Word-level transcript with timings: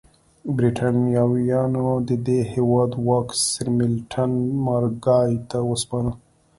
برېټانویانو 0.57 1.85
د 2.07 2.09
دې 2.27 2.39
هېواد 2.53 2.91
واک 3.07 3.27
سرمیلټن 3.51 4.31
مارګای 4.65 5.31
ته 5.49 5.57
وسپاره. 5.69 6.11